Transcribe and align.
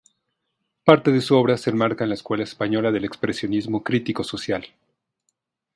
Parte 0.83 1.11
de 1.11 1.21
su 1.21 1.35
obra 1.35 1.57
se 1.59 1.69
enmarca 1.69 2.03
en 2.05 2.09
la 2.09 2.15
escuela 2.15 2.43
española 2.43 2.91
del 2.91 3.05
expresionismo 3.05 3.83
crítico 3.83 4.23
social. 4.23 4.65